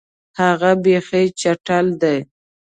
[0.39, 2.17] هغه بیخي چټل دی.